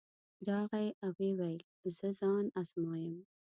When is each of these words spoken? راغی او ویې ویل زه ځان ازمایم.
راغی 0.47 0.87
او 1.03 1.09
ویې 1.17 1.31
ویل 1.39 1.61
زه 1.97 2.07
ځان 2.19 2.45
ازمایم. 2.61 3.17